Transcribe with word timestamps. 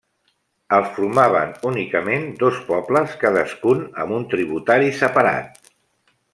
El 0.77 0.87
formaven 0.95 1.51
únicament 1.73 2.25
dos 2.41 2.59
pobles 2.71 3.15
cadascun 3.27 3.87
amb 4.05 4.19
un 4.19 4.29
tributari 4.35 4.93
separat. 5.05 5.65